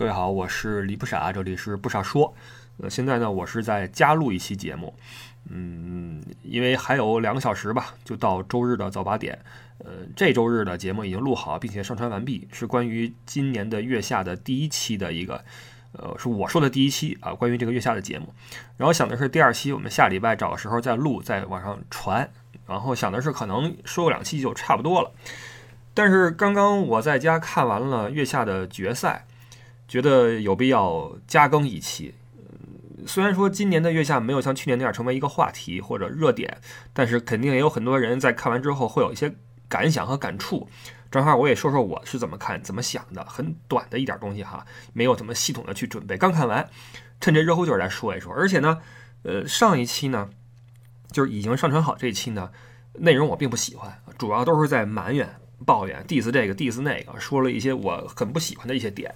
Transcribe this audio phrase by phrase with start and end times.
[0.00, 2.34] 各位好，我是李不傻，这里是不傻说。
[2.78, 4.94] 呃，现在呢，我是在加录一期节目，
[5.50, 9.38] 嗯，因为还有两个小时吧，就到周日的早八点。
[9.80, 15.44] 呃，这周日的节目已经录好，并且上传完毕，是关于今年的月下的第一期的一个，
[15.92, 18.32] 呃，是我说的第一期啊，关于这个月下的节目。
[18.78, 22.26] 然后想的是第二期，我们下礼拜找个时候再录，再往上传。
[22.66, 25.12] 然后想的是可能说过两期就差不多了。
[25.92, 29.26] 但是刚刚我在家看完了月下的决赛。
[29.90, 32.14] 觉得有必要加更一期。
[33.06, 36.58] 虽然说今年的月下没有像去年那样成为一个话题或者热点，
[36.92, 39.34] 但是肯定也有很多人在看完之后会有一些
[39.68, 40.68] 感想和感触。
[41.10, 46.16] 正好我也说说我是怎么看、怎么想的，很短的一点东西哈，没有怎么系统的去准备。
[46.16, 46.70] 刚看完，
[47.20, 48.32] 趁这热乎劲儿来说一说。
[48.32, 48.78] 而且呢，
[49.24, 50.30] 呃，上一期呢，
[51.10, 52.52] 就是已经上传好这一期呢，
[52.94, 59.12] 内容我并不喜欢，主要都是在埋怨、抱怨、diss 这个 diss 那个，说了一些我很不喜欢的一些点。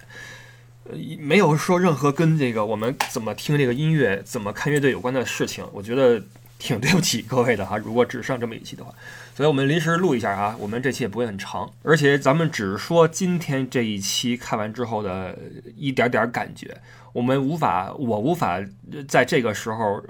[1.19, 6.21] 没有说任何跟这个我们怎么听这个音乐、怎么看乐队有关的事情，我觉得
[6.59, 7.77] 挺对不起各位的哈。
[7.77, 8.93] 如果只上这么一期的话，
[9.35, 10.55] 所以我们临时录一下啊。
[10.59, 15.37] 我们这期也不会很长，而且咱们只说今天这一期看完之后的
[15.75, 16.77] 一点点感觉，
[17.13, 18.59] 我们无法，我无法
[19.07, 20.03] 在这个时候。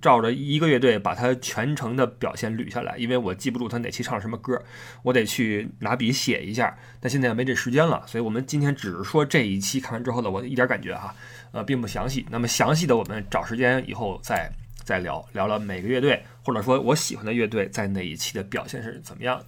[0.00, 4.60] 照着一个乐队把他全程的表现捋下来，因为我记不住他哪期唱了什么歌，
[5.02, 6.76] 我得去拿笔写一下。
[7.00, 11.14] 但现在没这时间了，所以我们今天只是说这一期看完之后的我一点感觉哈，
[11.52, 12.26] 呃，并不详细。
[12.30, 14.50] 那么详细的我们找时间以后再
[14.84, 19.44] 再聊聊了每个乐队，或者说我喜欢的乐队在哪一期的表现是怎么样的，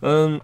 [0.00, 0.40] 嗯。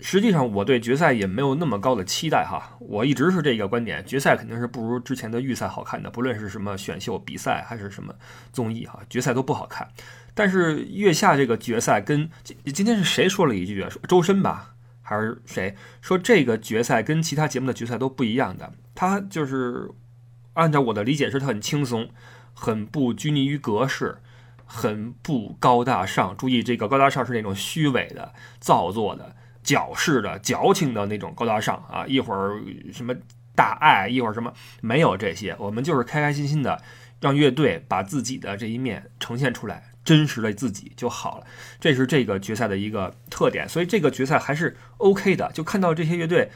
[0.00, 2.76] 实际上，我对决赛也没有那么高的期待哈。
[2.78, 8.14] 我一直是这个观点，决赛肯定是不如之前的预赛好看的，不论是什么选秀比赛还是什么
[8.52, 9.88] 综艺哈，决赛都不好看。
[10.34, 13.90] 但是月下这个决赛跟今今天是谁说了一句啊？
[13.90, 18.72] 说周深吧，还是谁说这个决赛跟其他节目的决赛都不一样的？
[18.94, 19.90] 他就是
[20.52, 22.08] 按照我的理解是，他很轻松，
[22.54, 24.18] 很不拘泥于格式，
[24.64, 26.36] 很不高大上。
[26.36, 29.34] 注意，这个高大上是那种虚伪的、造作的。
[29.62, 32.60] 矫饰的、矫情的那种高大上啊，一会儿
[32.92, 33.14] 什么
[33.54, 36.80] 大爱，一会儿什么没有这些，我们就是开开心心的，
[37.20, 41.46] 让乐队把自己的这一面呈现出来，真实的自己就好了。
[41.80, 45.50] 这是这个决赛的一个特点，所以这个决赛还是 OK 的。
[45.52, 46.50] 就看到这些乐队，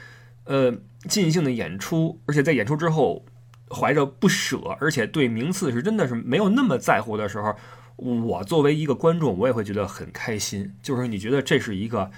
[0.44, 0.72] 呃，
[1.08, 3.26] 尽兴的演出，而且在演出之后
[3.68, 7.56] 怀着不舍，而且对名次是真的是没有那么在乎的时候，
[7.96, 10.74] 我作为一个观众，我也会觉得很开心。
[10.80, 12.10] 就是你觉得这是一个。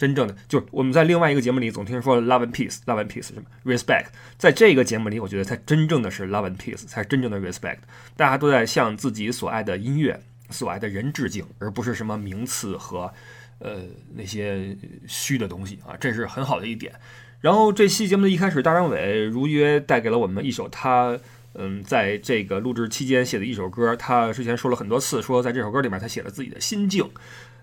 [0.00, 4.06] 真正的就是我们在另外一个节目里总听说 love and peace，love and peace 什么 respect，
[4.38, 7.80] 在这个节目里，我觉得才真正的是 love and peace，才是真正的 respect。
[8.16, 10.18] 大家都在向自己所爱的音乐、
[10.48, 13.12] 所爱的人致敬，而不是什么名次和
[13.58, 13.82] 呃
[14.14, 14.74] 那些
[15.06, 16.94] 虚的东西啊，这是很好的一点。
[17.42, 21.18] 然后这期节目的一开始，大张伟如约带给了我们一首他
[21.52, 23.94] 嗯在这个录制期间写的一首歌。
[23.96, 27.06] 他之前说了很多次，说在这首歌里面他写了自己的心境。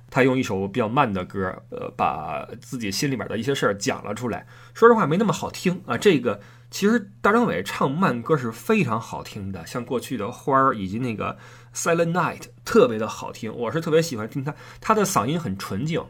[0.09, 4.45] 他用一首比较慢的歌，呃，把自己心里面的一些事儿讲了出来。
[4.73, 5.97] 说实话，没那么好听啊。
[5.97, 6.40] 这个
[6.72, 11.38] 其实大张伟唱慢歌是非常好听的，像过去的花儿以及那个
[11.73, 13.53] Silent Night，特别的好听。
[13.53, 16.01] 我是特别喜欢听他，他的嗓音很纯净，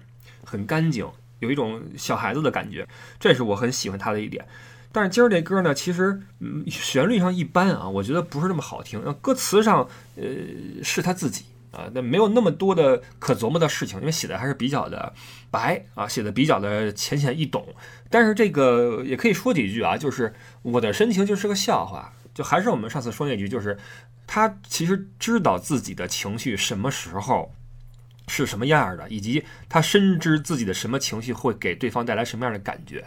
[0.46, 1.10] 很干净，
[1.40, 2.88] 有一种小孩子的感觉，
[3.20, 4.48] 这是我很喜欢他的一点。
[4.92, 9.02] 但是今儿这歌呢，其实嗯，旋律上一般啊，我觉得不是那么好听。
[9.22, 10.24] 歌词上，呃，
[10.84, 11.46] 是他自己。
[11.72, 15.14] 啊，那没有那么多的可琢磨的事情，因为写的还是比较的
[15.52, 17.68] 白啊，写的比较的浅显易懂。
[18.10, 23.78] 但是这个也可以说几句啊，就是我的深情就是个笑话，就还是我们上次说那句，就是
[24.26, 27.54] 他其实知道自己的情绪什么时候
[28.28, 33.06] 是什么样的，以及他深知自己的什么情绪会给对方带来什么样的感觉。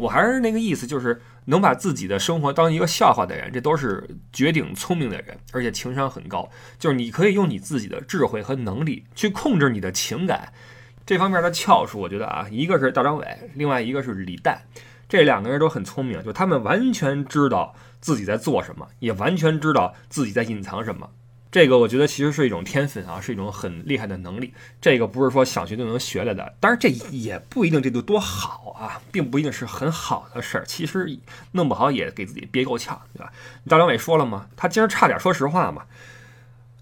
[0.00, 6.48] 我还是那个意思，就是能把自己的生活当一个笑话的人，这都是绝顶聪明的人，而且情商很高。
[6.78, 10.52] 就是你可以用你自己的智慧和能力去控制你的情感，
[11.04, 14.62] 这方面的翘楚，我觉得啊，一个是大张伟，另外一个是李诞，
[15.06, 21.10] 这两个人都很聪明，就他们完全知道自己在做什么，也完全知道自己在隐藏什么。
[21.52, 24.54] 这个我觉得其实是一种天分啊，是一种很厉害的能力。
[24.80, 30.64] 这个不是说想学就能学来的，当然这也不一定这就多好啊，并不一定是很好的事儿。
[30.64, 31.18] 其实
[31.50, 33.32] 弄不好也给自己憋够呛，对吧？
[33.68, 35.82] 大张伟说了嘛，他今儿差点说实话嘛，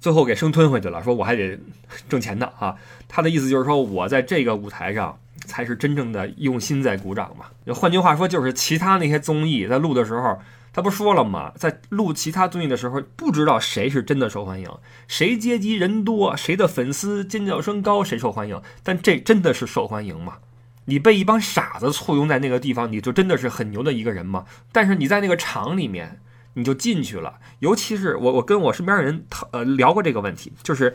[0.01, 1.59] 最后给生吞回去了，说我还得
[2.07, 2.77] 挣钱呢啊。
[3.09, 7.47] 他的意思就是说我在这个舞台上才是真正的用心在鼓掌嘛。
[7.75, 10.39] 换句话说，就是其他那些综艺在录的时候。
[10.73, 11.53] 他不说了吗？
[11.57, 14.71] 在录其他综艺的时候，不知道谁是真的受欢迎，
[15.07, 18.61] 谁阶级人多，谁的粉丝尖叫声高，谁受欢迎。
[18.83, 20.39] 但这真的是受欢迎吗？
[20.85, 24.45] 你被一帮傻子簇拥在那个地方，你就真的是很牛的一个人吗？
[24.73, 26.21] 但是你在那个场里面，
[26.55, 27.39] 你就进去了。
[27.59, 30.95] 尤其是我，我跟我身边的人讨呃聊过这个问题，就是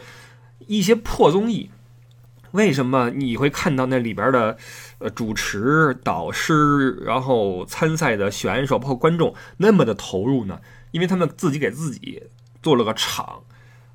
[0.68, 1.70] 一些破综艺。
[2.54, 4.56] 为什么你会看到那里边的，
[5.00, 10.60] 呃，主持、导师，然后参赛的选手，包括观众那么的投入呢？
[10.92, 12.22] 因为他们自己给自己
[12.62, 13.42] 做了个场，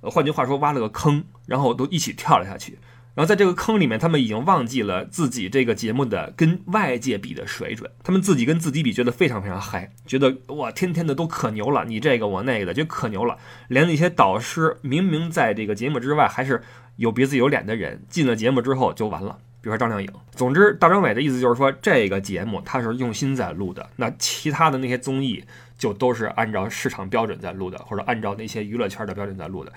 [0.00, 2.80] 呃，换句话说，挖了个坑，然后都一起跳了下去。
[3.14, 13.38] 然后在这个坑里面，他们已经忘记了自己这个节目的跟外界比的水准，他们自己跟自己比，觉得非常非常嗨，觉得哇，天天的都可牛了，你这个我那个的，就可牛了。
[13.68, 16.64] 连那些导师明明在这个节目之外还是。
[16.98, 20.12] 有鼻子有脸的人进了节目之后就完了，比如说张靓颖。
[20.32, 25.44] 总之，大张伟的意思就是说，这个节目他是用心在录的，那其他的那些综艺
[25.78, 29.72] 就都是按照市场标准在录的，或者按照那些娱乐圈的标准在录的。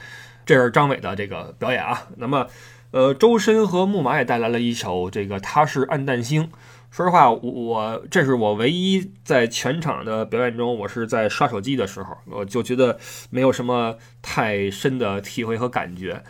[0.45, 2.07] 这是张伟的这个表演啊。
[2.17, 2.47] 那么，
[2.89, 6.43] 呃，周深和木马也带来了一首这个《他是暗淡星》。
[6.89, 16.21] 说实话，我这是我唯一在全场的表演中，我是在刷手机的时候，我就觉得没有什么太深的体会和感觉。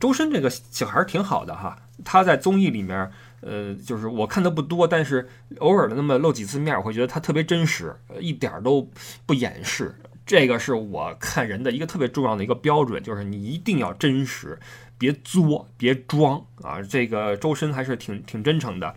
[0.00, 3.10] 周深这个小孩挺好的哈，他在综艺里面，
[3.40, 5.28] 呃，就是我看的不多，但是
[5.58, 8.90] 偶尔的那么露几次面，我会觉得他特别真实，一点都
[9.24, 9.94] 不掩饰。
[10.26, 14.58] 这个是我看人的一个特别重要的一个标准，就是你一定要真实，
[14.98, 16.82] 别作，别装啊。
[16.82, 18.96] 这个周深还是挺挺真诚的，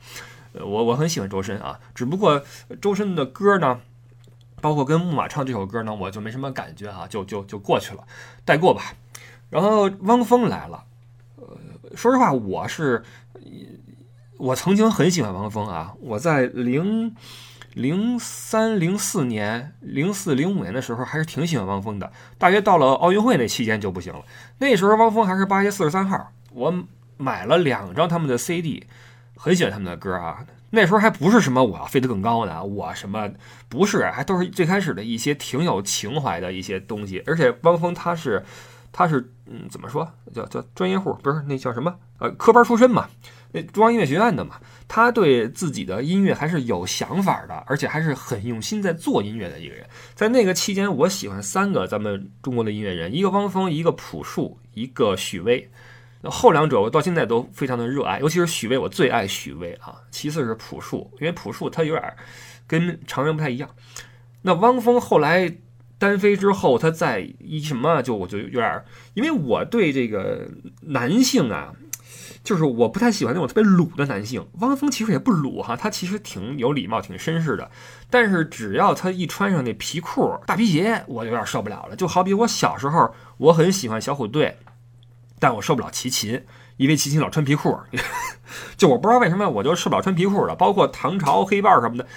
[0.54, 2.44] 呃，我我很喜欢周深啊，只不过
[2.82, 3.80] 周深的歌呢，
[4.60, 8.04] 包括跟木马唱这首歌呢，我就没什么感觉啊，就就就过去了，
[8.44, 8.96] 带过吧。
[9.50, 10.84] 然后汪峰来了，
[11.38, 11.58] 呃，
[11.96, 13.04] 说实话，我是，
[14.38, 15.96] 我曾经很喜欢汪峰啊。
[16.00, 17.16] 我在零
[17.74, 22.12] 零三、零四年、零四、零五年的时候，还是挺喜欢汪峰的。
[22.38, 24.22] 大约到了奥运会那期间就不行了。
[24.60, 26.72] 那时候汪峰还是八月四十三号，我
[27.18, 28.86] 买了两张他们的 CD，
[29.36, 30.46] 很喜欢他们的歌啊。
[30.70, 33.28] 那时候还不是什么我要飞得更高的，我什么
[33.68, 37.24] 不是，还都是最开始的一些挺有情怀的一些东西。
[37.26, 38.46] 而且汪峰他是。
[38.92, 41.12] 他是嗯，怎么说叫叫专业户？
[41.24, 41.96] 不是那叫什么？
[42.20, 43.10] 呃，科班出身嘛，
[43.52, 44.60] 那中央音乐学院的嘛。
[44.88, 49.84] 他对自己的音乐还是有想法的，而且还是很用心在做音乐的一个人。
[50.14, 55.68] 在那个期间，我喜欢三个咱们中国的音乐人：一个汪峰，一个朴树，一个许巍。
[56.22, 59.96] 那后两者我到现在都非常的热爱，尤其是许巍，我最爱许巍啊。
[60.12, 62.14] 其次是朴树，因为朴树他有点
[62.68, 63.68] 跟常人不太一样。
[64.44, 65.52] 那汪峰后来。
[66.00, 70.48] 单飞之后，他在一什么就我就有点，因为我对这个
[70.82, 71.74] 男性啊，
[72.42, 74.48] 就是我不太喜欢那种特别鲁的男性。
[74.62, 77.70] 汪峰其实也不鲁哈，他其实挺有礼貌、挺绅士的。
[78.10, 81.96] 但是只要他一穿上那皮裤、大皮鞋，我就有点受不了了。
[81.96, 84.58] 就好比我小时候，我很喜欢小虎队，
[85.38, 86.44] 但我受不了齐秦，
[86.78, 87.78] 因为齐秦老穿皮裤。
[88.78, 92.08] 就我不知道为什么，我就受不了穿皮裤的，包括唐朝黑豹什么的。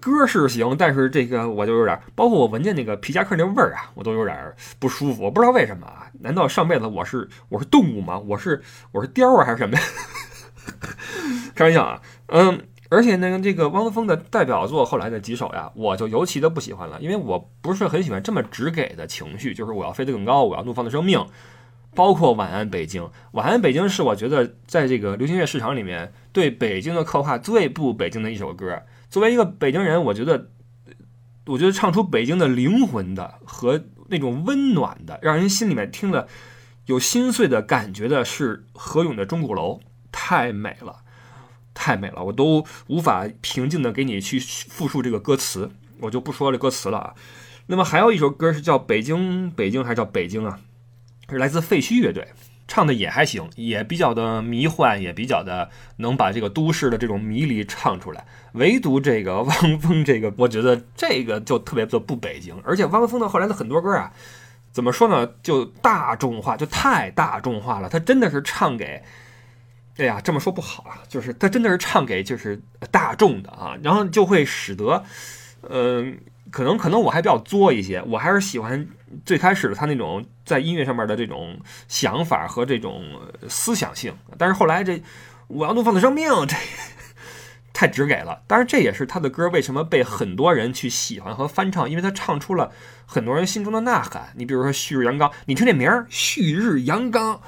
[0.00, 5.24] 歌是行，但是这个我就有点，包括我闻见那个皮夹克那味儿啊，我都有点不舒服。
[5.24, 6.06] 我不知道为什么啊？
[6.20, 8.18] 难道上辈子我是我是动物吗？
[8.18, 9.82] 我是我是雕啊还是什么呀？
[11.54, 21.26] 开玩笑啊，嗯，而且呢这个汪峰的代表作后来的几首呀，我就尤其的不喜欢了，因为我不是很喜欢这么直给的情绪，就是我要飞得更高，我要怒放的生命，
[21.94, 28.82] 包括晚安北京，晚安北京是我觉得在这个流行乐市场里面对北京的刻画最不北京的一首歌。
[29.14, 30.50] 作为一个北京人，我觉得，
[31.46, 36.26] 我觉得唱出北京的灵魂的和那种温暖的，让人心里面听了
[36.86, 39.74] 有心碎的感觉的是何勇的《钟鼓楼》，
[40.10, 41.04] 太美了，
[41.74, 47.14] 太美了，我都无法平静的给你去复述这个歌词，我就不说这歌词了啊。
[47.66, 50.58] 那么还有一首歌是叫《北京北京》，还是叫《北京》啊？
[51.30, 52.26] 是来自废墟乐队。
[52.66, 58.26] 唱的也还行，也比较的迷幻，也比较的能把这个都市的这种迷离唱出来。
[58.52, 62.54] 唯独这个汪峰，这个我觉得这个就特别的不北京。
[62.64, 64.12] 而且汪峰的后来的很多歌啊，
[64.72, 67.88] 怎么说呢，就大众化，就太大众化了。
[67.88, 69.02] 他真的是唱给，
[69.98, 75.04] 哎呀，这么说不好啊，就是他真的是唱给就是大众的啊，然后就会使得，
[75.68, 76.18] 嗯。
[76.54, 78.86] 可能可能我还比较作一些，我还是喜欢
[79.26, 81.58] 最开始的他那种在音乐上面的这种
[81.88, 83.02] 想法和这种
[83.48, 84.16] 思想性。
[84.38, 85.02] 但是后来这
[85.48, 86.54] 我要怒放的生命这
[87.74, 88.40] 太直给了。
[88.46, 92.70] 当然这也是他的歌为什么被很多人去喜欢和翻唱，因为他唱出了
[93.04, 94.28] 很多人心中的呐喊。
[94.36, 97.40] 你比如说旭日阳刚，你听这名儿旭日阳刚，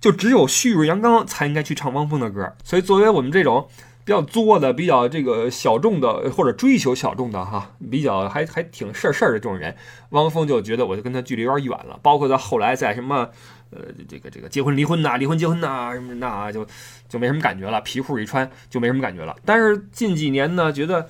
[0.00, 2.54] 就只有旭日阳刚才应该去唱汪峰的歌。
[2.62, 3.68] 所以作为我们这种
[4.04, 9.74] 比较作的、比较这个小众的，或者追求小众的哈，比较还还挺事儿事儿的这种人，
[10.10, 11.98] 汪峰就觉得我就跟他距离有点远了。
[12.02, 13.28] 包括他后来在什么
[13.70, 16.66] 呃这个这个结婚离婚呐、离婚结婚呐什么那就
[17.08, 19.34] 就没什么感觉了，皮裤一穿就没什么感觉了。
[19.44, 21.08] 但是近几年呢，觉得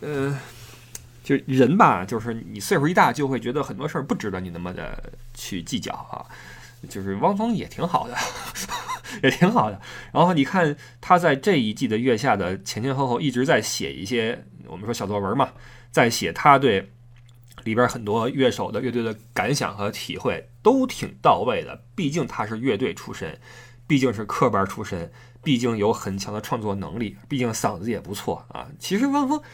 [0.00, 0.38] 呃。
[1.22, 6.26] 就人吧，就是你岁数一大，就会觉得很多事儿不值得你那么的去计较啊。
[6.88, 8.16] 就是汪峰也挺好的，
[9.22, 9.80] 也挺好的。
[10.12, 15.50] 然后你看他在这一季的月下的前前后后一直在写一些我们说小作文嘛，
[15.90, 16.90] 在写他对
[17.64, 21.84] 里边很多乐手的乐队的感想和体会，都挺到位的。
[21.94, 23.38] 毕竟他是乐队出身，
[23.86, 28.68] 毕竟是科班出身，毕竟有很强的创作能力，毕竟嗓子也不错啊。
[28.78, 29.40] 其实汪峰。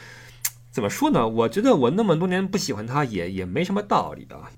[0.71, 1.27] 怎么说呢？
[1.27, 4.53] 我觉得我那么多年不喜欢他也也没什么道理啊。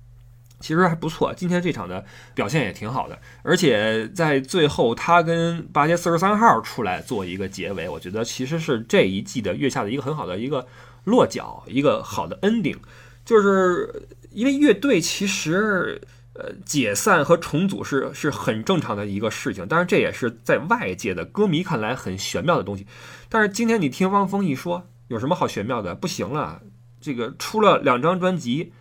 [0.59, 10.67] 其实还不错，今天这场的表现也挺好的，而且在最后他跟八街四十三号出来做一个结尾，我觉得其实是这一季的月下的一个很好的一个
[11.03, 12.77] 落脚，一个好的 ending。
[13.25, 16.01] 就是因为乐队其实
[16.33, 22.87] 呃解散和重组是是很正常的一个事情，但是这也是在外界的歌迷看来很玄妙的东西。
[23.27, 24.87] 但是今天你听汪峰一说。
[25.09, 25.95] 有什么好玄妙的？
[25.95, 26.61] 不行了，
[27.01, 28.71] 这个出了两张专辑，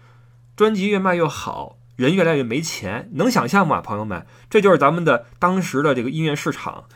[0.58, 4.26] 专辑越卖越好，人越来越没钱，能想象吗，朋友们？
[4.50, 6.86] 这就是咱们的当时的这个音乐市场。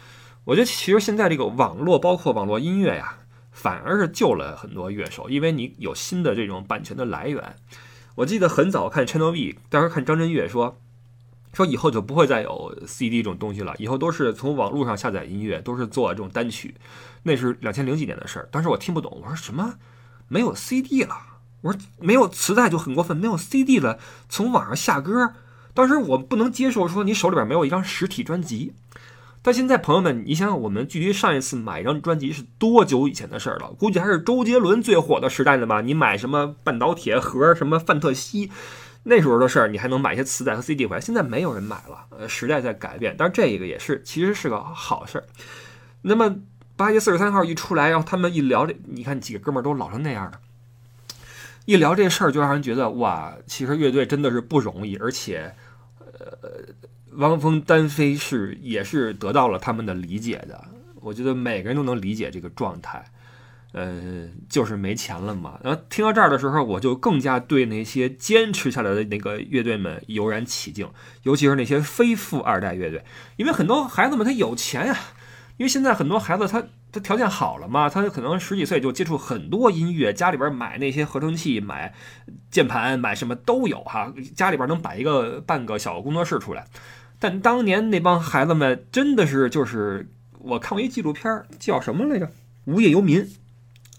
[0.47, 3.19] 我觉得其实现在这个网络，包括网络音乐呀，
[3.52, 7.54] 反而是救了很多乐手，因为你有新的这种版权的来源。
[8.16, 10.76] 我记得很早看 Channel V，当时看张震岳说，
[11.52, 16.75] 说以后就不会再有 CD 这种东西了，以后都是从网络上下载音乐，都是做这种单曲。
[17.23, 19.75] 那是两千零几年的事儿，当时我听不懂，我说什么
[20.26, 21.16] 没有 CD 了？
[21.62, 25.33] 我说没有磁带就很过分，没有 CD 了，从网上下歌。
[25.75, 28.75] 当时我不能接受说你手里边没有一张实体专辑。
[29.40, 33.69] 但现在朋友们，你想想，我们距离上一次买一张专辑是多久以前的事儿了？
[33.78, 35.81] 估计还是周杰伦最火的时代呢吧？
[35.81, 38.50] 你买什么半岛铁盒、什么范特西，
[39.04, 41.00] 那时候的事儿，你还能买一些磁带和 CD 回来。
[41.00, 45.25] 现在没有人买了，呃，时代在改变，但是这个也是其实是个好事儿。
[46.02, 46.37] 那么。
[46.75, 50.40] 八月四十三号一出来，然后他们一聊这，你看几个哥们儿都老成那样的，
[51.64, 55.54] 一聊这事儿就让人觉得哇，其实乐队真的是不容易，而且，
[55.99, 56.64] 呃，
[57.12, 60.64] 汪峰单飞是也是得到了他们的理解的。
[61.00, 63.04] 我觉得每个人都能理解这个状态，
[63.73, 65.59] 呃，就是没钱了嘛。
[65.62, 70.88] 然后听到这儿的时候，我就更加对那些坚持下来的那个乐队们油然起敬，
[71.23, 73.04] 尤其是那些非富二代乐队，
[73.37, 74.99] 因为很多孩子们他有钱呀。
[75.59, 81.95] 因为现在很多孩子他他条件好了嘛，他可能十几岁就接触很多音乐，家里边买那些合成器、买
[82.51, 86.67] 键盘、买什么都有哈，家里边能摆一个半个小工作室出来。
[87.19, 92.27] 但当年那帮孩子们真的是就是，我看过一纪录片叫什么来着，
[92.65, 93.25] 《无业游民》，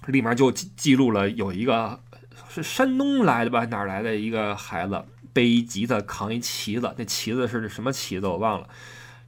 [0.05, 1.99] 里面就记录了有一个
[2.49, 8.67] 是山东来的吧，哪来的一个孩子背一吉他扛一旗子，那旗子是什么旗子我忘了。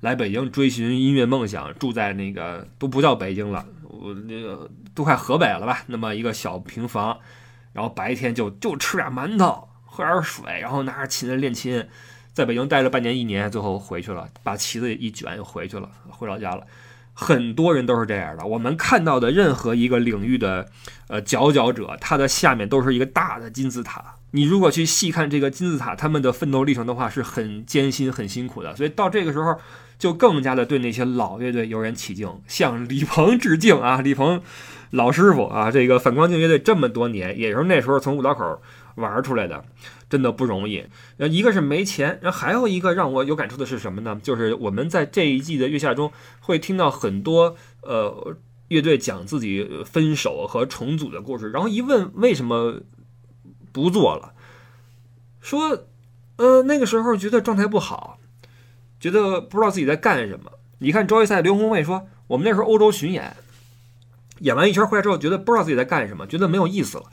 [0.06, 5.82] 来北京追寻音乐梦想，住在那个都不叫北京了，我那个都快河北了吧？
[5.88, 7.18] 那么一个小平房，
[7.74, 11.88] 然后白天就就吃点馒头，喝点水，然后拿着琴练琴，
[12.34, 16.68] 在北京待了半年一年，最后回去了，把旗子一卷又回去了，回老家了。
[17.16, 18.46] 很多人都是这样的。
[18.46, 20.70] 我们看到的任何一个领域的
[21.08, 24.18] 呃佼佼者，他的下面都是一个大的金字塔。
[24.36, 28.75] 你如果去细看这个金字塔他们的奋斗历程的话，是很艰辛、很辛苦的。
[28.75, 29.56] 所以到这个时候。
[29.98, 34.01] 就更加的对那些老乐队油然起敬，向李鹏致敬啊！
[34.01, 34.42] 李鹏
[34.92, 38.62] 老师傅啊，这个反光镜乐队这么多年，也是那时候从五道口
[38.96, 39.63] 玩出来的，
[40.10, 40.84] 真的不容易。
[41.15, 44.20] 呃，一个是没钱，然后还有一个让我有感触的是什么呢？
[44.22, 46.12] 就是我们在这一季的月下中
[46.42, 48.36] 会听到很多呃
[48.68, 52.82] 乐队讲自己分手和重组的故事，然后一问为什么
[53.75, 54.32] 不做了，
[55.41, 55.86] 说
[56.38, 58.17] 呃那个时候觉得状态不好。
[58.98, 60.50] 觉得不知道自己在干什么。
[60.79, 63.36] 你看周赛，刘宏伟说：“我们那时候欧洲巡演，
[64.39, 67.03] 演完一圈回来之后，觉得不知道自己在干什么，觉得没有意思了。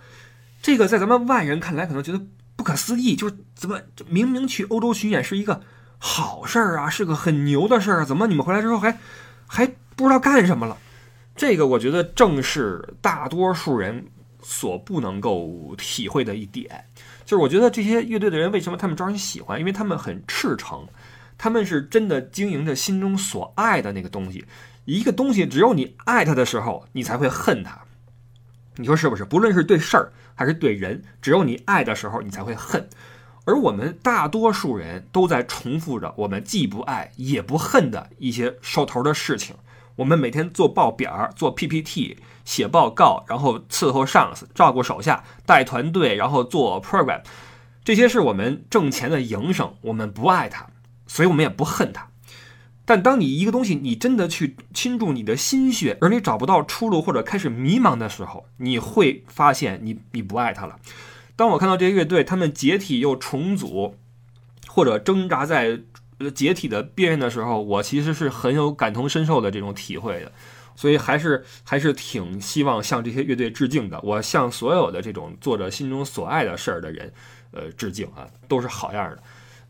[0.62, 2.22] 这个在咱们外人看来可能觉得
[2.56, 5.60] 不可思议，就是怎么明明去欧洲巡演是一个
[5.98, 8.96] 好事儿啊，是个很牛的事儿，怎么你们回来之后还
[9.46, 9.66] 还
[9.96, 10.78] 不知道干什么了？
[11.36, 14.06] 这个我觉得正是大多数人
[14.42, 16.84] 所不能够体会的一点。
[17.24, 19.58] 就是我觉得这些乐队的人为什么他们招人喜欢？
[19.58, 20.86] 因为他们很赤诚。”
[21.38, 24.44] 他们是真的经营着心中所爱的那个东西，
[24.84, 27.80] 一个东西只有你爱它的时候，你才会恨它。
[28.76, 29.24] 你说是不是？
[29.24, 32.88] 不论是对事儿还是对人，只有你爱的时候，你才会恨。
[33.44, 39.56] 而我们大多数人都在重复着我们既不爱也不恨的一些手头的事情。
[39.96, 47.20] 我们每天做报表、做 PPT、写报告，然后伺候上司、照顾手下、带团队，然后做 program，
[47.84, 49.74] 这些是我们挣钱的营生。
[49.82, 50.66] 我们不爱它，
[51.06, 52.08] 所以我们也不恨它。
[52.84, 60.76] 但当你一个东西你真的去倾注你的心血，而你找不到出路或者开始迷茫的时候，你会发现你你不爱它了。
[61.36, 63.94] 当我看到这些乐队他们解体又重组，
[64.66, 65.80] 或者挣扎在
[66.30, 70.32] 解体的边缘的时候，我其实是很有感同身受的这种体会的。
[70.74, 74.00] 所以还是还是挺希望向这些乐队致敬的。
[74.02, 77.12] 我向所有的这种做着心中所爱的事儿的人，
[77.50, 79.22] 呃，致敬啊，都是好样的。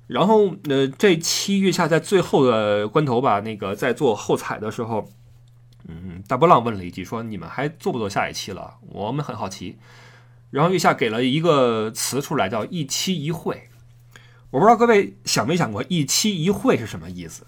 [0.06, 5.08] 然后，呃，这期月下在最后的关头吧，那个在做后采的时候，
[5.88, 8.74] 嗯，大波浪问了一句，说你们还做不做下一期了？
[8.88, 9.76] 我们很好奇。
[10.50, 13.68] 然后月下给了一个词出来，叫一期一会。
[14.52, 17.46] 我不知道各位想没想过，一期一会是什么意思？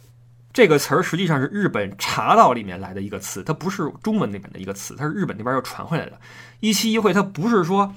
[0.55, 6.19] 这个词儿实际上是日本茶道里面来的一个词，它不是中文那边的一个词，它是日本那边又传回来的。
[6.61, 7.95] 一期一会，它不是说，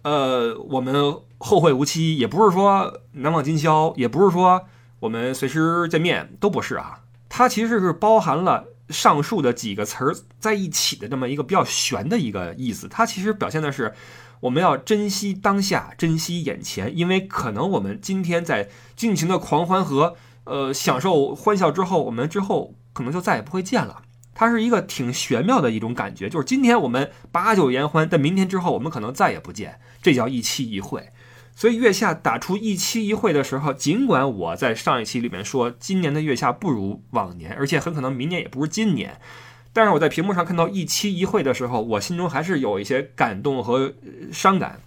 [0.00, 4.62] 呃，我们后会无期，也不是说难忘今宵，也不是说
[5.00, 7.00] 我们随时见面，都不是啊。
[7.28, 12.88] 它其实是包含了上述的几个词儿在一起的这么一个比较玄的一个意思。
[12.88, 13.92] 它其实表现的是
[14.40, 20.16] 我们要珍惜当下，珍惜眼前，因为可能我们今天在尽情的狂欢和。
[20.50, 24.00] 呃，享受欢笑之后，我们之后可能就再也不会见了。
[24.34, 31.10] 它是一个挺玄妙的一种感觉，就是今天我们把酒言欢，但明天之后我们可能再也不见，这叫一期一会。
[31.54, 39.20] 所以月下打出一期一会的时候，尽管我在上一期里面说今年的月下不如往年，而且很可能明年也不如今年，
[39.72, 43.94] 但是我在屏幕上看到一期一会的时候，我心中还是有一些感动和
[44.32, 44.80] 伤感。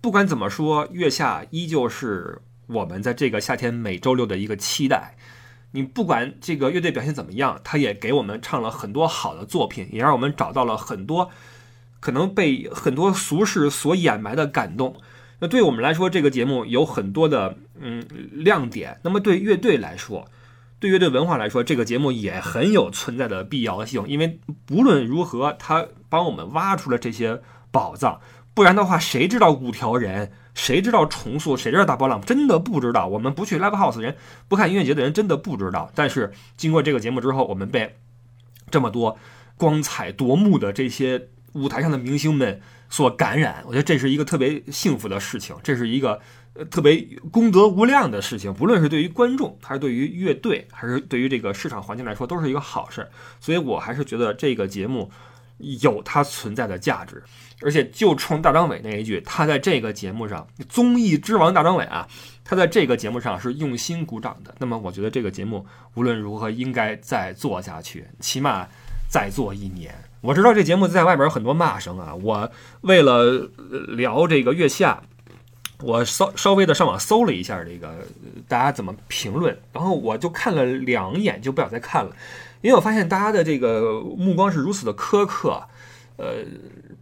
[0.00, 2.42] 不管怎么说，月下依旧是。
[2.66, 5.16] 我们在这个夏天每周六的一个期待，
[5.72, 11.30] 你不管这个乐队表现怎么样，他也给我们唱了很多好的作品，也让我们找到了很多
[12.00, 14.96] 可能被很多俗世所掩埋的感动。
[15.40, 18.02] 那对我们来说，这个节目有很多的嗯
[18.32, 18.98] 亮点。
[19.02, 20.26] 那么对乐队来说，
[20.84, 28.20] 对乐队文化来说，这个节目也很有存在的必要性，因为不论如何，他帮我们挖出了这些宝藏。
[28.52, 30.30] 不然的话，谁知道五条人？
[30.54, 31.56] 谁知道重塑？
[31.56, 32.20] 谁知道大波浪？
[32.20, 33.06] 真的不知道。
[33.06, 34.14] 我们不去 live house 人，
[34.46, 35.90] 不看音乐节的人，真的不知道。
[35.94, 37.96] 但是经过这个节目之后，我们被
[38.70, 39.16] 这么多
[39.56, 46.20] 光彩夺目的这些舞台上的明星们所感染，我觉得这是一个特别幸福的事情，这是一个
[46.54, 48.52] 呃特别功德无量的事情。
[48.52, 53.08] 不论是对于观众，还是对于乐队，还是对于这个市场环境来说，都是一个好事。
[53.40, 55.10] 所以我还是觉得这个节目
[55.58, 57.22] 有它存在的价值。
[57.62, 62.06] 而且就冲大张伟那一句，他在这个节目上，综艺之王大张伟啊，
[62.44, 64.54] 他在这个节目上是用心鼓掌的。
[64.58, 65.64] 那么我觉得这个节目
[65.94, 68.66] 无论如何应该再做下去，起码
[69.08, 69.94] 再做一年。
[70.20, 72.50] 我知道这节目在外边有很多骂声啊，我
[72.82, 73.48] 为了
[73.88, 75.02] 聊这个月下，
[75.80, 78.06] 我稍稍微的上网搜了一下这个
[78.48, 82.14] 大家怎么评论，然后我就看了两眼就不想再看了，
[82.60, 85.62] 因为我发现大家的这个目光是如此的苛刻，
[86.16, 86.44] 呃。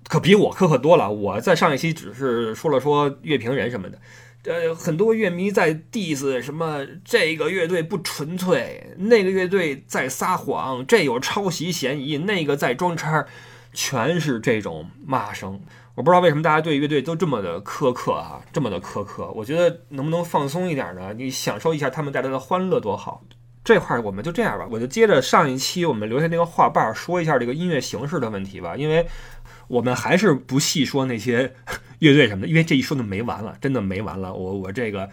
[0.09, 1.11] 可比我苛刻多了。
[1.11, 3.99] 我在上一期只是说了说乐评人什么的，
[4.45, 13.25] 呃，很多乐迷在 diss 什么这个乐队不纯粹，那个乐队在撒谎，这有抄袭嫌疑，那个在装叉，
[13.73, 15.61] 全是这种骂声。
[15.95, 19.31] 我不知道为什么大家对乐队都这么的苛刻啊，这么的苛刻。
[19.35, 21.13] 我觉得能不能放松一点呢？
[21.15, 23.23] 你享受一下他们带来的欢乐多好。
[23.65, 29.07] 这块儿我们就这样吧，我就接着上一期我们留下那个话瓣说一下这个音乐形式的问题吧，因为。
[29.69, 31.55] 我们还是不细说那些
[32.01, 34.35] 乐队什么的，因为这一说就没完了，真的没完了。
[34.35, 35.09] 我我这个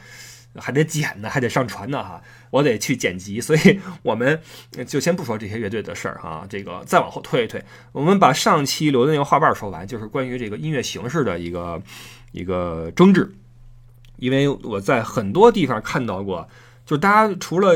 [0.60, 4.42] 还得剪呢，还得上传呢哈，我得去剪辑，所以我们
[4.88, 6.46] 就先不说这些乐队的事儿哈。
[6.50, 11.82] 这个再往后推一推，我们把上期留的那个话瓣说完，就是关于这个音乐形式的一个
[12.32, 13.32] 一个争执。
[14.18, 16.50] 因为我在很多地方看到过，
[16.86, 17.74] 就是大家除了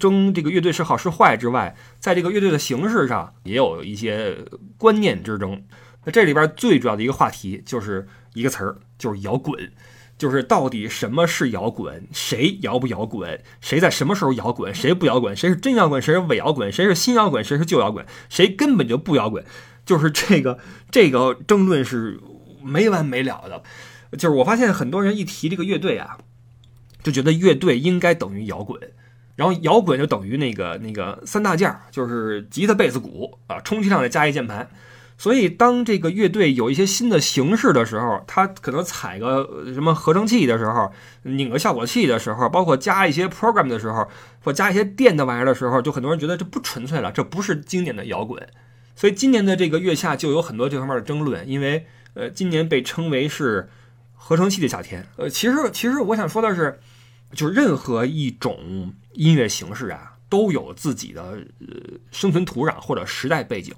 [0.00, 4.36] 争这个乐队是好是坏之外，在这个乐队的形式上也有一些
[4.76, 5.62] 观念之争。
[6.04, 9.72] 那这里边最主要的一个话题就是一个词儿，就是摇滚，
[10.24, 19.44] 就是到底什么是摇滚，谁摇不摇滚，谁在什么时候摇滚，谁不摇滚，谁是真摇滚，谁是伪摇滚，谁是新摇滚，谁是旧摇滚，谁根本就不摇滚，
[19.84, 20.58] 就是这个
[20.90, 22.18] 这个争论是
[22.62, 23.62] 没完没了的。
[24.16, 26.16] 就是我发现很多人一提这个乐队啊，
[27.02, 28.80] 就觉得乐队应该等于摇滚，
[29.36, 34.70] 然后摇滚就等于那个那个三大件，就是吉他、贝斯、鼓啊，充其量再加一键盘。
[35.16, 44.06] 所以当这个乐队有一些新的形式的时候，他可能踩个什么合成器的时候，拧个效果器的时候，包括加一些 program 的时候，
[44.42, 48.44] 或加一些电的玩意儿的时候，就很多人觉得这不纯粹了，这不是经典的摇滚。
[48.96, 53.68] 所以今年的这个月下就有很多这方面的争论，因为呃，今年被称为是
[54.14, 55.06] 合成器的夏天。
[55.16, 56.78] 呃，其实其实我想说的是，
[57.32, 61.22] 就任何一种音乐形式啊，都有自己的
[61.60, 63.72] 呃生存土壤或者时代背景。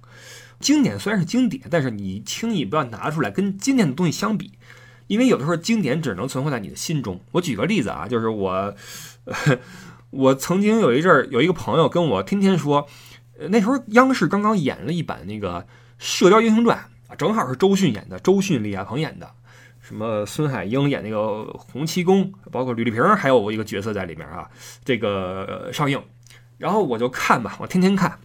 [0.59, 4.53] 经典虽然是经典，但是你轻易不要拿出来跟经典的东西相比，
[5.07, 7.21] 因为有的时候经典只能存活在你的心中。
[7.33, 8.75] 我举个例子啊，就是我
[10.09, 12.89] 我曾经有一阵儿有一个朋友跟我天天说。
[13.51, 15.61] 那时候央视刚刚演了一版那个
[15.99, 16.79] 《射雕英雄传》
[17.13, 19.31] 啊，正好是周迅演的，周迅、李亚鹏演的，
[19.83, 24.49] 什么孙海英演那个洪七公，包括吕丽萍还有一个角色在里面啊。
[24.87, 26.03] 这个上映，
[26.59, 28.19] 然后我就看吧，我天天看。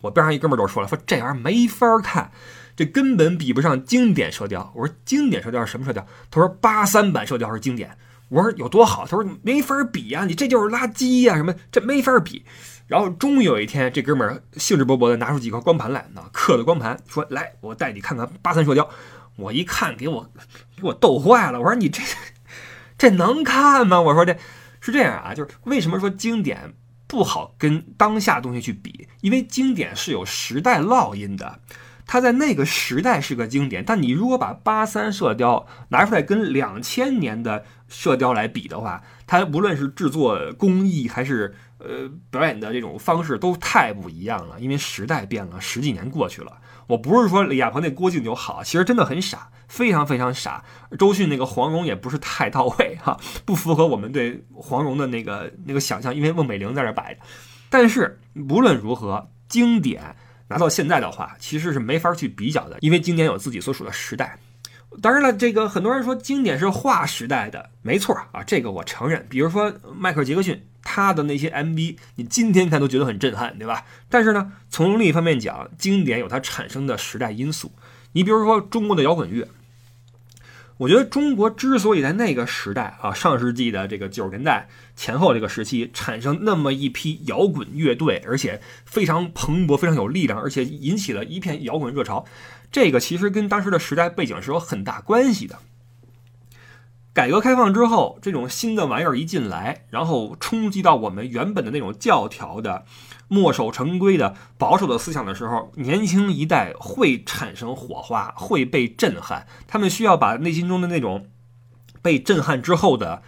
[0.00, 2.32] 我边上一哥们儿都说了，说这玩意儿没法看，
[2.74, 4.72] 这根本比不上经典射雕。
[4.74, 6.06] 我说经典射雕是什么射雕？
[6.30, 7.96] 他说八三版射雕是经典。
[8.28, 9.06] 我说有多好？
[9.06, 12.44] 他说没法比呀，你这就是垃圾呀，什么这没法比。
[12.88, 18.88] 然后终于有一天，这哥们儿兴致勃勃地拿出几块光盘来，呢，刻的光盘，说：“来，我带你看看八三射雕。”
[19.36, 20.30] 我一看，给我
[20.76, 21.60] 给我逗坏了。
[21.60, 22.02] 我说：“你这
[22.98, 24.36] 这能看吗？”我说：“这
[24.80, 26.74] 是这样啊，就是为什么说经典
[27.12, 29.06] 不好跟当下东西去比？
[29.20, 31.60] 因为经典是有时代烙印的，
[32.06, 33.84] 它在那个时代是个经典。
[33.84, 41.54] 但你如果把八三射雕拿出来跟两千年的射雕来比的话，它无论是制作工艺还是……
[41.84, 46.58] 呃，表演的这种方式都太不一样了，因为时代变了，十几年过去了。
[46.86, 50.62] 我不是说李亚鹏那郭靖就好，其实真的很傻，非常非常傻。
[50.98, 57.20] 周迅那个黄蓉也不是太到位哈，不符合我们对黄蓉的那个那个想象，因为孟美玲在这摆着。
[57.70, 60.14] 但是无论如何，经典
[60.48, 64.38] 拿到现在的话，其实是没法去比较的，因为经典有自己所属的时代。
[65.00, 69.26] 当然了，这个很多人说经典是划时代的，没错啊，这个我承认。
[69.30, 70.62] 比如说迈克尔·杰克逊。
[70.84, 73.84] 他的那些 MV，你今天看都觉得很震撼，对吧？
[74.10, 77.70] 但是呢，从另一方面讲，经典有它产生的时代因素。
[78.10, 79.46] 你比如说中国的摇滚乐，
[80.78, 92.24] 我觉得中国之所以在那个时代啊，上世纪的这个九十年代前后这个时期产生那么一批摇滚乐队，而且非常蓬勃、非常有力量，而且引起了一片摇滚热潮，
[92.72, 95.58] 这个其实跟当时的时代背景是有很大关系的。
[97.14, 102.86] 改革开放之后，这种新的玩意儿一进来，然后冲击到我们原本的那种教条的、
[103.28, 109.46] 墨守成规的、保守的思想的时候，年轻一代会产生火花，会被震撼。
[109.66, 111.26] 他们需要把内心中的那种
[112.00, 113.22] 被震撼之后的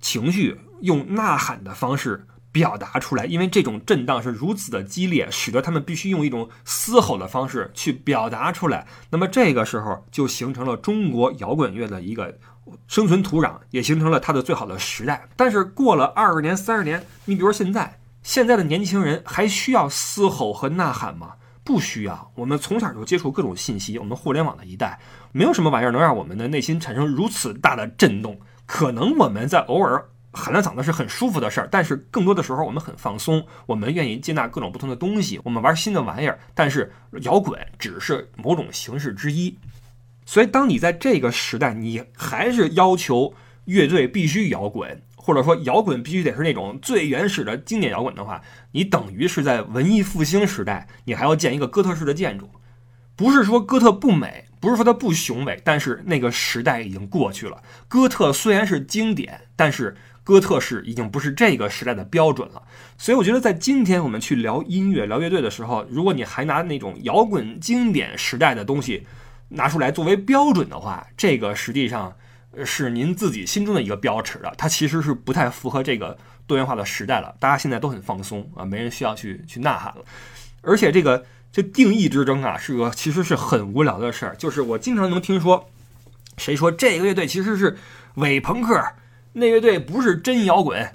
[0.00, 3.26] 情绪，用呐喊的方式表达出来。
[3.26, 8.86] 因为这种震荡是如此的激烈，使得他们必须用一种嘶吼的方式去表达出来。
[9.10, 12.38] 那么这个时候就形成了中国摇滚乐的一个。
[12.86, 21.32] 生存土壤也形成了它的最好的时代，但是过了二十年、三十年，你比如说现在，现在的年轻人还需要嘶吼和呐喊吗？
[21.64, 22.30] 不需要。
[22.36, 25.00] 我们从小就接触各种信息，我们互联网的一代，
[25.32, 28.38] 没有什么玩意儿能让我们的内心产生如此大的震动。
[28.66, 36.38] 可能我们在偶尔喊了嗓子是很舒服的事儿，但是更多的时候我们很放松，我们愿意接纳各种不同的东西，我们玩新的玩意儿。
[36.54, 39.58] 但是摇滚只是某种形式之一。
[40.24, 48.40] 所以，当你在这个时代，你还是要求乐队必须摇滚，或者说摇滚必须得是那种最原始的经典摇滚的话，
[48.70, 52.48] 你等于是在文艺复兴时代，你还要建一个哥特式的建筑。
[53.16, 57.62] 不是说哥特不美，不是说它不雄伟，但是那个时代已经过去了。
[57.86, 59.94] 哥特虽然是经典，但是
[60.30, 62.62] 哥特式已经不是这个时代的标准了。
[62.96, 69.06] 所以，我觉得在今天我们去聊音乐、聊乐队的时候，如果你还拿那种摇滚经典时代的东西，
[69.48, 72.14] 拿出来作为标准的话，这个实际上
[72.64, 76.16] 是您自己心中的一个标尺了，它其实是不太符合这个
[76.46, 77.34] 多元化的时代了。
[77.40, 80.04] 大家现在都很放松啊，没人需要去去呐喊了。
[80.62, 84.36] 而且这个这定义之争啊，是个其实是很无聊的事儿。
[84.36, 85.68] 就是我经常能听说，
[86.36, 87.76] 谁说这个乐队其实是
[88.16, 88.80] 伪朋克，
[89.32, 90.92] 那乐队不是真摇滚，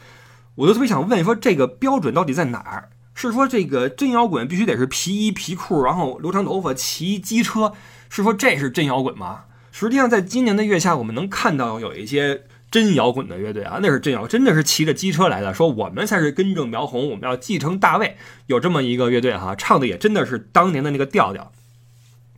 [0.56, 2.90] 我就特别想问说，这个标准到底在哪儿？
[3.14, 7.72] 是说这个真摇滚必须得是皮衣皮裤，然后留长头发，骑机车？
[8.10, 9.46] 是说这是真摇滚吗？
[9.72, 15.54] 实际上，在今年的月下，我们能看到有一些真摇滚的乐队啊，那是真摇，真的是骑着机车来的。
[15.54, 18.18] 说我们才是根正苗红，我们要继承大卫，
[18.48, 21.54] 有这么一个乐队哈，唱的也真的是当年的那个调调，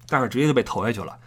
[0.07, 1.17] 但是直接就被投下去了。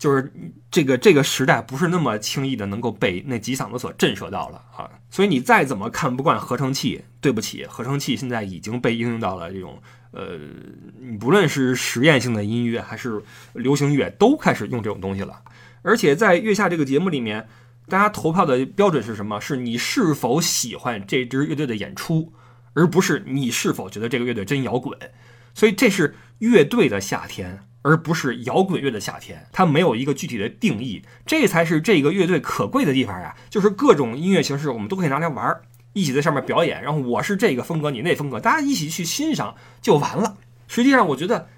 [0.00, 0.32] 就是
[0.70, 4.90] 这个这个时代不是那么轻易的能够被那几嗓子所震慑到了啊。
[5.10, 9.80] 所以你再怎么看不惯合成器，对不起，合成器现在已经被应用到了这种
[10.12, 10.38] 呃，
[10.98, 15.42] 你不论是实验性的音乐还是流行乐，都开始用这种东西了。
[15.82, 17.46] 而且在月下这个节目里面，
[17.86, 19.38] 大家投票的标准是什么？
[19.38, 22.32] 是你是否喜欢这支乐队的演出，
[22.72, 24.98] 而不是你是否觉得这个乐队真摇滚。
[25.52, 29.46] 所以这是乐队的夏天，而不是摇滚乐的夏天。
[29.52, 33.34] 它没有一个具体的定义，这才是这个乐队可贵的地方呀！
[33.48, 35.62] 就是各种音乐形式我们都可以拿来玩儿，
[35.92, 36.82] 一起在上面表演。
[36.82, 40.36] 然后我是这个风格，你那风格，大家一起去欣赏就完了。
[40.68, 41.48] 实际上，我觉得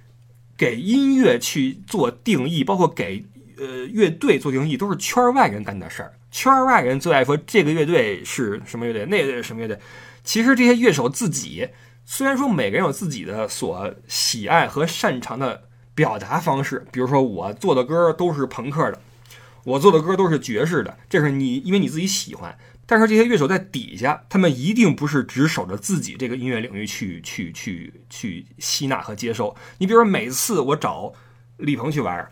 [0.57, 3.25] 给音乐去做定义，包括给
[3.59, 6.15] 呃乐队做定义，都是圈外人干的事儿。
[6.31, 9.79] 圈外人最爱说这个乐队是什么乐队，那个什么乐队。
[10.25, 11.69] 其实这些乐手自己。
[12.05, 19.01] 虽然说每个人有自己的所喜爱和擅长的表达方式，比如说我做的歌都是朋克的，
[19.65, 22.57] 我做的歌都是爵士的，这是你因为你自己喜欢。
[22.85, 29.57] 但是这些乐手在底下，他们一定不是只守着自己这个音乐领域去去去去吸纳和接受。
[29.79, 31.13] 你比如说，每次我找
[31.57, 32.31] 李鹏去玩，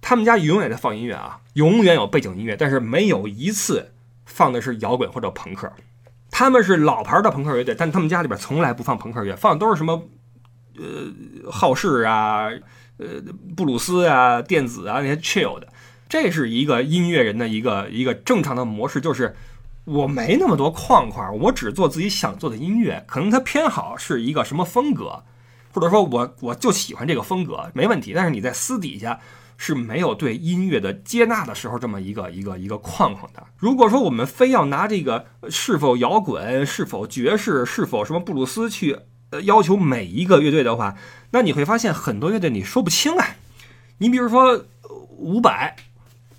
[0.00, 3.92] 他们家永远在放音乐啊，永远有背景音乐，但是没有一次
[4.26, 5.72] 放的是摇滚或者朋克。
[6.30, 10.08] 他们是老牌的朋克乐队，但他们家里边从来不放朋克乐，放的都是什么，
[10.78, 12.48] 呃，好事啊，
[12.98, 13.06] 呃，
[13.56, 15.68] 布鲁斯啊，电子啊那些 chill 的。
[16.08, 19.34] 这是一个音乐人的一个一个正常的模式，就是
[19.84, 23.04] 我没那么多框框，我只做自己想做的音乐。
[23.06, 25.22] 可能他偏好是一个什么风格，
[25.72, 28.12] 或者说我我就喜欢这个风格，没问题。
[28.14, 29.18] 但是你在私底下。
[29.58, 33.46] 是没有对音乐的接纳的时候，这么一个一个一个框框的。
[33.56, 38.98] 如果说我们非要拿这个是否摇滚、是否爵士、是否什么布鲁斯去
[39.40, 40.96] 要求每一个乐队的话，
[41.30, 43.26] 那你会发现很多乐队你说不清啊。
[43.98, 44.64] 你比如说
[45.16, 45.76] 伍佰，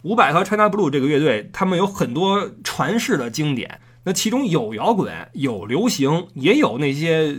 [0.04, 7.36] 伍佰和 China Blue 这个乐队，他们有很多传世的经典，那其中有摇滚，有流行，也有那些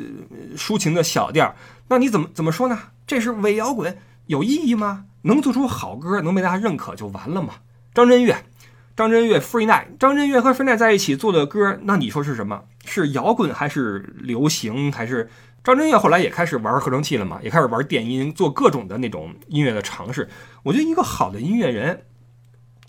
[0.57, 1.55] 抒情的小调。
[1.89, 2.79] 那你怎么怎么说呢？
[3.07, 5.05] 这是伪摇滚，有意义吗？
[5.23, 7.55] 能做出好歌，能被大家认可就完了嘛？
[7.93, 8.45] 张震岳，
[8.97, 12.63] 张震岳，Free Night，张震岳和 Free Night 在一起做的歌，那你说是什么？
[12.85, 14.93] 是摇滚还是流行？
[14.93, 15.29] 还是
[15.63, 17.41] 张震岳后来也开始玩合成器了嘛？
[17.43, 20.29] 也开始玩电音，做各种的那种音乐的尝试。
[20.63, 22.05] 我觉得一个好的音乐人，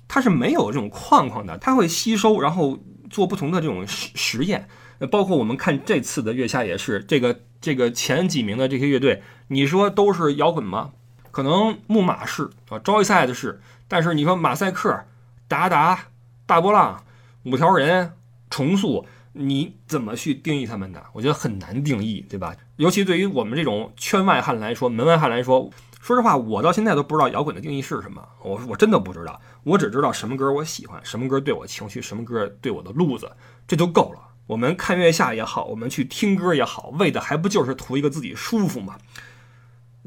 [0.08, 2.78] 他是没有这种框框的，他会吸收，然后
[3.10, 4.68] 做不同的这种实实验。
[5.12, 10.92] 包括我们看这次的月下也是，这个这个前几名的这些乐队，你说都是摇滚吗？
[11.32, 15.04] 可能木马是啊，招一赛的是，但是你说马赛克、
[15.50, 16.06] 达达、
[16.46, 17.04] 大波浪、
[17.44, 18.14] 五条人、
[18.50, 19.06] 重塑，
[19.38, 21.04] 你怎么去定义他们的？
[21.12, 22.56] 我觉得很难定义，对吧？
[22.78, 25.70] 尤其对于我们这种圈外汉来说，门外汉来说，
[26.00, 28.26] 说实话，我到现在都不知道摇滚的定义是什么。
[28.42, 33.30] 我我真的不知道，我只知道什么歌我喜欢，什么歌对我情绪，什么歌对我的路子，
[33.68, 34.22] 这就够了。
[34.48, 38.98] 我们看月下也好，我们去听歌也好，为的还不就是图一个自己舒服吗？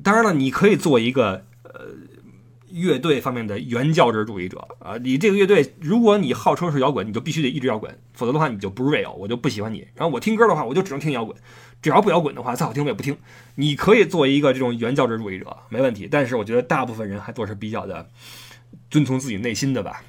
[0.02, 1.86] 当然了，你可以做一个呃
[2.70, 4.96] 乐队方面的原教旨主义者啊。
[4.98, 9.86] 你这个乐队，如果你号称是摇滚，你就必须得一直摇滚，否则的话你就不 real，我就不喜欢你。
[9.94, 11.36] 然后我听歌的话，我就只能听摇滚，
[11.80, 13.16] 只要不摇滚的话，再好听我也不听。
[13.54, 16.08] 你可以做一个这种原教旨主义者，没问题。
[16.10, 18.08] 但是我觉得大部分人还做是比较的
[18.90, 20.02] 遵从自己内心的吧。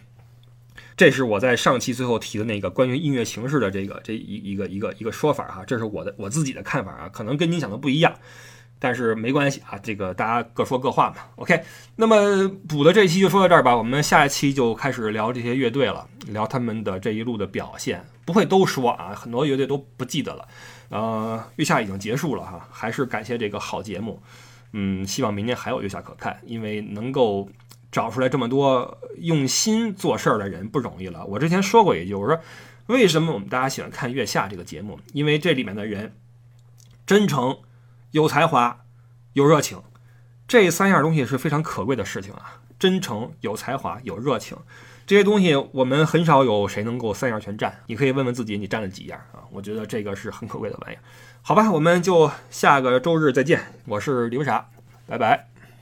[0.98, 8.14] 这是我在上期最后提的那个关于音乐形式的这个这一一个一个一个说法哈，这是我的我自己的看法啊，可能跟您想的不一样。
[8.80, 11.18] 但是没关系啊，这个大家各说各话嘛。
[11.36, 11.62] OK，
[11.98, 18.04] 那么补的这一期就说到这儿吧，我们下一期就开始聊这些乐队了，聊他们的这一路的表现。
[18.26, 20.48] 不会都说啊，很多乐队都不记得了。
[20.90, 24.22] 呃，月下已经结束了哈，还是感谢这个好节目。
[24.72, 27.50] 嗯，希望明年还有月下可看，因为能够
[27.92, 31.26] 找出来这么多用心做事儿的人不容易了。
[31.26, 32.40] 我之前说过一句，我说
[32.86, 35.00] 为什么我们大家喜欢看月下这个节目？
[35.12, 36.14] 因为这里面的人
[37.06, 37.58] 真诚。
[38.12, 38.86] 有才华，
[39.34, 39.82] 有热情，
[40.48, 42.62] 这三样东西是非常可贵的事情啊！
[42.80, 44.58] 真诚、有才华、有热情，
[45.06, 47.82] 这些东西我们很少有谁能够三样全占。
[47.88, 49.44] 你可以问问自己，你占了几样啊？
[49.52, 51.02] 我觉得这个是很可贵的玩意儿。
[51.42, 53.62] 好吧，我们就下个周日再见。
[53.86, 54.70] 我是刘傻，
[55.06, 55.50] 拜拜。